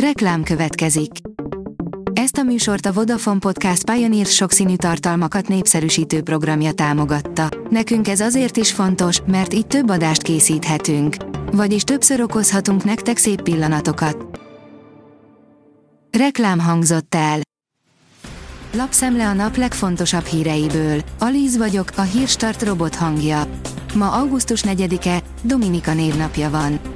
Reklám 0.00 0.42
következik. 0.42 1.10
Ezt 2.12 2.36
a 2.38 2.42
műsort 2.42 2.86
a 2.86 2.92
Vodafone 2.92 3.38
Podcast 3.38 3.90
Pioneer 3.90 4.26
sokszínű 4.26 4.76
tartalmakat 4.76 5.48
népszerűsítő 5.48 6.22
programja 6.22 6.72
támogatta. 6.72 7.48
Nekünk 7.70 8.08
ez 8.08 8.20
azért 8.20 8.56
is 8.56 8.72
fontos, 8.72 9.20
mert 9.26 9.54
így 9.54 9.66
több 9.66 9.90
adást 9.90 10.22
készíthetünk. 10.22 11.16
Vagyis 11.52 11.82
többször 11.82 12.20
okozhatunk 12.20 12.84
nektek 12.84 13.16
szép 13.16 13.42
pillanatokat. 13.42 14.40
Reklám 16.18 16.58
hangzott 16.58 17.14
el. 17.14 17.40
Lapszemle 18.72 19.28
a 19.28 19.32
nap 19.32 19.56
legfontosabb 19.56 20.24
híreiből. 20.24 21.00
Alíz 21.18 21.56
vagyok, 21.56 21.90
a 21.96 22.02
hírstart 22.02 22.62
robot 22.62 22.94
hangja. 22.94 23.42
Ma 23.94 24.10
augusztus 24.10 24.62
4-e, 24.62 25.22
Dominika 25.42 25.94
névnapja 25.94 26.50
van. 26.50 26.95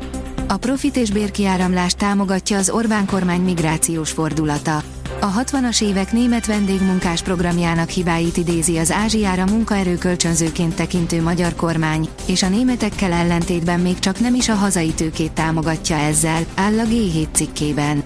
A 0.52 0.56
profit 0.56 0.96
és 0.96 1.10
bérkiáramlást 1.10 1.96
támogatja 1.96 2.58
az 2.58 2.70
Orbán 2.70 3.06
kormány 3.06 3.40
migrációs 3.40 4.10
fordulata. 4.10 4.82
A 5.20 5.42
60-as 5.42 5.82
évek 5.82 6.12
német 6.12 6.46
vendégmunkás 6.46 7.22
programjának 7.22 7.88
hibáit 7.88 8.36
idézi 8.36 8.78
az 8.78 8.90
Ázsiára 8.90 9.44
munkaerő 9.44 9.96
kölcsönzőként 9.98 10.74
tekintő 10.74 11.22
magyar 11.22 11.54
kormány, 11.54 12.08
és 12.26 12.42
a 12.42 12.48
németekkel 12.48 13.12
ellentétben 13.12 13.80
még 13.80 13.98
csak 13.98 14.20
nem 14.20 14.34
is 14.34 14.48
a 14.48 14.54
hazai 14.54 14.92
tőkét 14.92 15.32
támogatja 15.32 15.96
ezzel, 15.96 16.44
áll 16.54 16.78
a 16.78 16.84
G7 16.84 17.26
cikkében. 17.32 18.02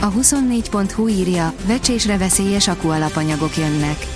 A 0.00 0.12
24.hu 0.12 1.08
írja, 1.08 1.52
vecsésre 1.66 2.18
veszélyes 2.18 2.68
akualapanyagok 2.68 3.56
jönnek. 3.56 4.06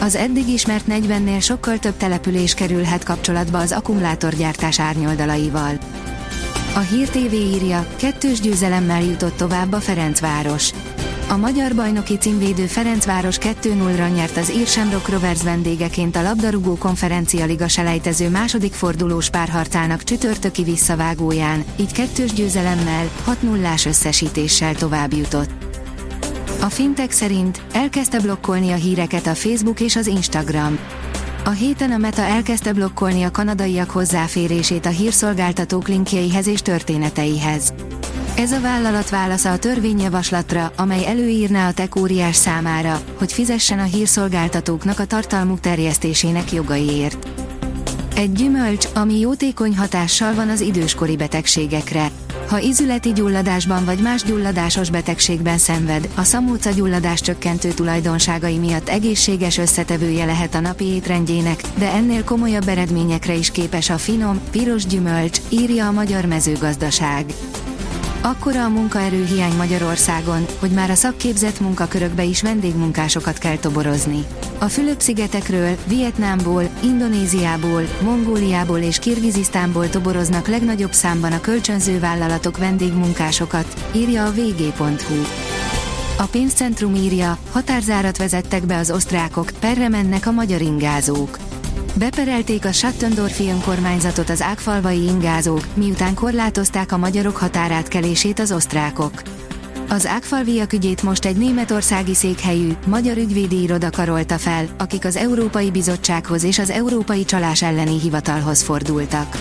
Az 0.00 0.14
eddig 0.14 0.48
ismert 0.48 0.84
40-nél 0.88 1.42
sokkal 1.42 1.78
több 1.78 1.96
település 1.96 2.54
kerülhet 2.54 3.04
kapcsolatba 3.04 3.58
az 3.58 3.72
akkumulátorgyártás 3.72 4.80
árnyoldalaival. 4.80 5.78
A 6.74 6.78
Hír 6.78 7.08
TV 7.08 7.32
írja, 7.32 7.86
kettős 7.96 8.40
győzelemmel 8.40 9.02
jutott 9.02 9.36
tovább 9.36 9.72
a 9.72 9.80
Ferencváros. 9.80 10.70
A 11.28 11.36
magyar 11.36 11.74
bajnoki 11.74 12.16
címvédő 12.16 12.66
Ferencváros 12.66 13.38
2-0-ra 13.38 14.14
nyert 14.14 14.36
az 14.36 14.50
Írsemrok 14.50 15.08
Rovers 15.08 15.42
vendégeként 15.42 16.16
a 16.16 16.22
labdarúgó 16.22 16.76
konferencia 16.76 17.44
liga 17.44 17.68
selejtező 17.68 18.28
második 18.30 18.72
fordulós 18.72 19.30
párharcának 19.30 20.04
csütörtöki 20.04 20.62
visszavágóján, 20.62 21.64
így 21.76 21.92
kettős 21.92 22.32
győzelemmel, 22.32 23.10
6 23.24 23.42
0 23.42 23.74
összesítéssel 23.86 24.74
tovább 24.74 25.12
jutott. 25.12 25.50
A 26.60 26.66
Fintech 26.66 27.12
szerint 27.12 27.62
elkezdte 27.72 28.20
blokkolni 28.20 28.70
a 28.70 28.76
híreket 28.76 29.26
a 29.26 29.34
Facebook 29.34 29.80
és 29.80 29.96
az 29.96 30.06
Instagram. 30.06 30.78
A 31.44 31.50
héten 31.50 31.90
a 31.90 31.96
Meta 31.96 32.22
elkezdte 32.22 32.72
blokkolni 32.72 33.22
a 33.22 33.30
kanadaiak 33.30 33.90
hozzáférését 33.90 34.86
a 34.86 34.88
hírszolgáltatók 34.88 35.88
linkjeihez 35.88 36.46
és 36.46 36.62
történeteihez. 36.62 37.74
Ez 38.36 38.52
a 38.52 38.60
vállalat 38.60 39.10
válasza 39.10 39.50
a 39.50 39.58
törvényjavaslatra, 39.58 40.72
amely 40.76 41.06
előírná 41.06 41.68
a 41.68 41.72
tech 41.72 42.32
számára, 42.32 43.00
hogy 43.18 43.32
fizessen 43.32 43.78
a 43.78 43.82
hírszolgáltatóknak 43.82 44.98
a 44.98 45.04
tartalmuk 45.04 45.60
terjesztésének 45.60 46.52
jogaiért. 46.52 47.41
Egy 48.16 48.32
gyümölcs, 48.32 48.86
ami 48.94 49.18
jótékony 49.18 49.76
hatással 49.76 50.34
van 50.34 50.48
az 50.48 50.60
időskori 50.60 51.16
betegségekre. 51.16 52.10
Ha 52.48 52.58
izületi 52.58 53.12
gyulladásban 53.12 53.84
vagy 53.84 53.98
más 53.98 54.22
gyulladásos 54.22 54.90
betegségben 54.90 55.58
szenved, 55.58 56.08
a 56.14 56.22
szamóca 56.22 56.70
gyulladás 56.70 57.20
csökkentő 57.20 57.68
tulajdonságai 57.68 58.58
miatt 58.58 58.88
egészséges 58.88 59.58
összetevője 59.58 60.24
lehet 60.24 60.54
a 60.54 60.60
napi 60.60 60.84
étrendjének, 60.84 61.60
de 61.78 61.92
ennél 61.92 62.24
komolyabb 62.24 62.68
eredményekre 62.68 63.34
is 63.34 63.50
képes 63.50 63.90
a 63.90 63.98
finom, 63.98 64.40
piros 64.50 64.86
gyümölcs, 64.86 65.38
írja 65.48 65.86
a 65.86 65.92
magyar 65.92 66.24
mezőgazdaság. 66.24 67.24
Akkora 68.24 68.64
a 68.64 68.68
munkaerőhiány 68.68 69.56
Magyarországon, 69.56 70.46
hogy 70.58 70.70
már 70.70 70.90
a 70.90 70.94
szakképzett 70.94 71.60
munkakörökbe 71.60 72.22
is 72.22 72.42
vendégmunkásokat 72.42 73.38
kell 73.38 73.56
toborozni. 73.56 74.24
A 74.58 74.64
Fülöp-szigetekről, 74.64 75.76
Vietnámból, 75.86 76.68
Indonéziából, 76.82 77.82
Mongóliából 78.02 78.78
és 78.78 78.98
Kirgizisztánból 78.98 79.88
toboroznak 79.88 80.46
legnagyobb 80.46 80.92
számban 80.92 81.32
a 81.32 81.40
kölcsönző 81.40 81.98
vállalatok 81.98 82.58
vendégmunkásokat, 82.58 83.86
írja 83.94 84.24
a 84.24 84.32
vg.hu. 84.32 85.22
A 86.18 86.24
pénzcentrum 86.24 86.94
írja, 86.94 87.38
határzárat 87.52 88.18
vezettek 88.18 88.66
be 88.66 88.76
az 88.76 88.90
osztrákok, 88.90 89.50
perre 89.60 89.88
mennek 89.88 90.26
a 90.26 90.30
magyar 90.30 90.60
ingázók. 90.60 91.38
Beperelték 91.94 92.64
a 92.64 92.72
Sattendorfi 92.72 93.48
önkormányzatot 93.48 94.30
az 94.30 94.42
ágfalvai 94.42 95.02
ingázók, 95.02 95.64
miután 95.74 96.14
korlátozták 96.14 96.92
a 96.92 96.96
magyarok 96.96 97.36
határátkelését 97.36 98.38
az 98.38 98.52
osztrákok. 98.52 99.22
Az 99.88 100.06
ágfalviak 100.06 100.72
ügyét 100.72 101.02
most 101.02 101.24
egy 101.24 101.36
németországi 101.36 102.14
székhelyű, 102.14 102.72
magyar 102.86 103.16
ügyvédi 103.16 103.62
iroda 103.62 103.90
karolta 103.90 104.38
fel, 104.38 104.66
akik 104.78 105.04
az 105.04 105.16
Európai 105.16 105.70
Bizottsághoz 105.70 106.44
és 106.44 106.58
az 106.58 106.70
Európai 106.70 107.24
Csalás 107.24 107.62
elleni 107.62 108.00
hivatalhoz 108.00 108.62
fordultak. 108.62 109.36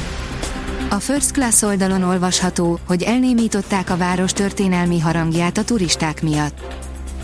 A 0.90 1.00
First 1.00 1.32
Class 1.32 1.62
oldalon 1.62 2.04
olvasható, 2.04 2.80
hogy 2.88 3.04
elnémították 3.04 3.90
a 3.90 3.98
város 3.98 4.34
történelmi 4.34 5.00
harangját 5.00 5.58
a 5.58 5.64
turisták 5.64 6.22
miatt. 6.22 6.81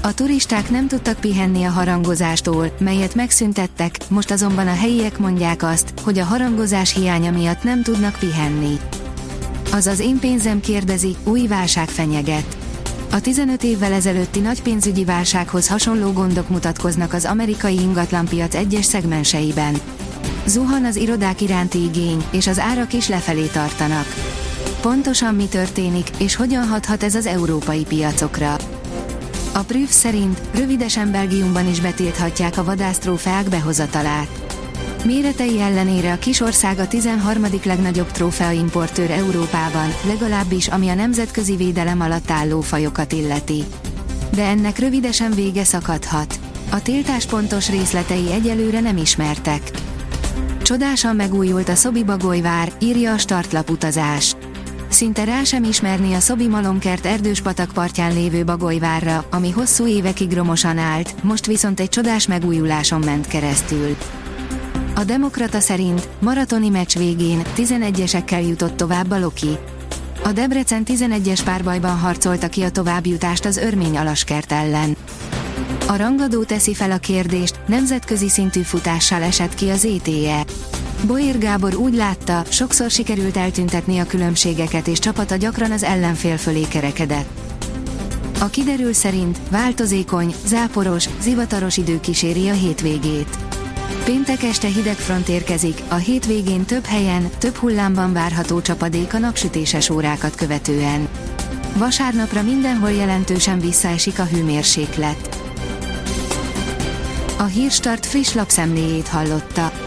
A 0.07 0.13
turisták 0.13 0.69
nem 0.69 0.87
tudtak 0.87 1.19
pihenni 1.19 1.63
a 1.63 1.69
harangozástól, 1.69 2.71
melyet 2.79 3.15
megszüntettek, 3.15 3.97
most 4.09 4.31
azonban 4.31 4.67
a 4.67 4.73
helyiek 4.73 5.17
mondják 5.17 5.63
azt, 5.63 5.93
hogy 6.03 6.19
a 6.19 6.23
harangozás 6.23 6.93
hiánya 6.93 7.31
miatt 7.31 7.63
nem 7.63 7.83
tudnak 7.83 8.15
pihenni. 8.19 8.79
Azaz 9.71 9.99
én 9.99 10.19
pénzem 10.19 10.59
kérdezi, 10.59 11.15
új 11.23 11.47
válság 11.47 11.87
fenyeget. 11.87 12.57
A 13.11 13.21
15 13.21 13.63
évvel 13.63 13.93
ezelőtti 13.93 14.39
nagy 14.39 14.61
pénzügyi 14.61 15.05
válsághoz 15.05 15.67
hasonló 15.67 16.11
gondok 16.11 16.49
mutatkoznak 16.49 17.13
az 17.13 17.25
amerikai 17.25 17.79
ingatlanpiac 17.79 18.55
egyes 18.55 18.85
szegmenseiben. 18.85 19.75
Zuhan 20.45 20.85
az 20.85 20.95
irodák 20.95 21.41
iránti 21.41 21.83
igény, 21.83 22.23
és 22.31 22.47
az 22.47 22.59
árak 22.59 22.93
is 22.93 23.07
lefelé 23.07 23.45
tartanak. 23.45 24.05
Pontosan 24.81 25.35
mi 25.35 25.45
történik, 25.45 26.09
és 26.17 26.35
hogyan 26.35 26.67
hathat 26.67 27.03
ez 27.03 27.15
az 27.15 27.25
európai 27.25 27.83
piacokra? 27.83 28.55
A 29.57 29.63
Prüf 29.63 29.91
szerint 29.91 30.41
rövidesen 30.53 31.11
Belgiumban 31.11 31.67
is 31.67 31.79
betilthatják 31.79 32.57
a 32.57 32.63
vadásztrófeák 32.63 33.49
behozatalát. 33.49 34.27
Méretei 35.05 35.61
ellenére 35.61 36.11
a 36.11 36.19
kis 36.19 36.39
ország 36.39 36.79
a 36.79 36.87
13. 36.87 37.45
legnagyobb 37.63 38.11
trófea 38.11 38.51
importőr 38.51 39.11
Európában, 39.11 39.87
legalábbis 40.07 40.67
ami 40.67 40.89
a 40.89 40.93
nemzetközi 40.93 41.55
védelem 41.55 42.01
alatt 42.01 42.31
álló 42.31 42.61
fajokat 42.61 43.11
illeti. 43.11 43.63
De 44.33 44.43
ennek 44.43 44.79
rövidesen 44.79 45.31
vége 45.31 45.63
szakadhat. 45.63 46.39
A 46.69 46.81
tiltás 46.81 47.25
pontos 47.25 47.69
részletei 47.69 48.31
egyelőre 48.31 48.79
nem 48.79 48.97
ismertek. 48.97 49.71
Csodásan 50.61 51.15
megújult 51.15 51.69
a 51.69 51.75
Szobi 51.75 52.03
Bagolyvár, 52.03 52.71
írja 52.79 53.13
a 53.13 53.17
startlap 53.17 53.69
utazás. 53.69 54.35
Szinte 54.97 55.23
rá 55.23 55.43
sem 55.43 55.63
ismerni 55.63 56.13
a 56.13 56.19
Szobi 56.19 56.47
Malomkert 56.47 57.05
erdős 57.05 57.41
patak 57.41 57.71
partján 57.71 58.13
lévő 58.13 58.43
Bagolyvárra, 58.43 59.25
ami 59.31 59.51
hosszú 59.51 59.87
évekig 59.87 60.33
romosan 60.33 60.77
állt, 60.77 61.23
most 61.23 61.45
viszont 61.45 61.79
egy 61.79 61.89
csodás 61.89 62.27
megújuláson 62.27 62.99
ment 62.99 63.27
keresztül. 63.27 63.95
A 64.95 65.03
Demokrata 65.03 65.59
szerint 65.59 66.07
maratoni 66.19 66.69
meccs 66.69 66.97
végén 66.97 67.41
11-esekkel 67.55 68.47
jutott 68.47 68.77
tovább 68.77 69.11
a 69.11 69.19
Loki. 69.19 69.57
A 70.23 70.31
Debrecen 70.31 70.83
11-es 70.85 71.41
párbajban 71.45 71.97
harcolta 71.97 72.47
ki 72.47 72.61
a 72.61 72.71
továbbjutást 72.71 73.45
az 73.45 73.57
örmény 73.57 73.97
alaskert 73.97 74.51
ellen. 74.51 74.95
A 75.87 75.95
rangadó 75.95 76.43
teszi 76.43 76.73
fel 76.73 76.91
a 76.91 76.97
kérdést, 76.97 77.59
nemzetközi 77.65 78.29
szintű 78.29 78.61
futással 78.61 79.21
esett 79.21 79.53
ki 79.53 79.69
az 79.69 79.85
ETE. 79.85 80.45
Boér 81.05 81.37
Gábor 81.37 81.75
úgy 81.75 81.93
látta, 81.93 82.43
sokszor 82.49 82.89
sikerült 82.89 83.37
eltüntetni 83.37 83.99
a 83.99 84.05
különbségeket 84.05 84.87
és 84.87 84.99
csapata 84.99 85.35
gyakran 85.35 85.71
az 85.71 85.83
ellenfél 85.83 86.37
fölé 86.37 86.61
kerekedett. 86.61 87.29
A 88.39 88.45
kiderül 88.45 88.93
szerint 88.93 89.39
változékony, 89.49 90.33
záporos, 90.45 91.09
zivataros 91.21 91.77
idő 91.77 91.99
kíséri 91.99 92.49
a 92.49 92.53
hétvégét. 92.53 93.37
Péntek 94.03 94.43
este 94.43 94.67
hideg 94.67 94.95
front 94.95 95.29
érkezik, 95.29 95.81
a 95.87 95.95
hétvégén 95.95 96.65
több 96.65 96.85
helyen, 96.85 97.29
több 97.37 97.55
hullámban 97.55 98.13
várható 98.13 98.61
csapadék 98.61 99.13
a 99.13 99.17
napsütéses 99.17 99.89
órákat 99.89 100.35
követően. 100.35 101.07
Vasárnapra 101.75 102.41
mindenhol 102.41 102.91
jelentősen 102.91 103.59
visszaesik 103.59 104.19
a 104.19 104.25
hőmérséklet. 104.25 105.39
A 107.37 107.43
Hírstart 107.43 108.05
friss 108.05 108.33
lapszemléjét 108.33 109.07
hallotta. 109.07 109.86